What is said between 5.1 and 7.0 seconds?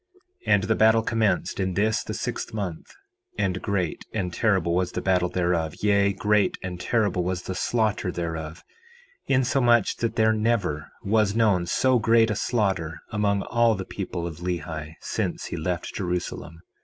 thereof, yea, great and